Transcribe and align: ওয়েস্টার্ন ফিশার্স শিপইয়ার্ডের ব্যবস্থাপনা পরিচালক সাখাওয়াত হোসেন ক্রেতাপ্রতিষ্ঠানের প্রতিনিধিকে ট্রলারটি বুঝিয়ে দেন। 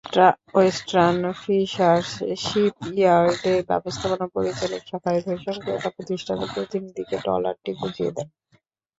ওয়েস্টার্ন 0.53 1.21
ফিশার্স 1.41 2.09
শিপইয়ার্ডের 2.43 3.59
ব্যবস্থাপনা 3.69 4.25
পরিচালক 4.35 4.81
সাখাওয়াত 4.89 5.25
হোসেন 5.29 5.55
ক্রেতাপ্রতিষ্ঠানের 5.63 6.49
প্রতিনিধিকে 6.55 7.15
ট্রলারটি 7.23 7.71
বুঝিয়ে 7.79 8.11
দেন। 8.15 8.27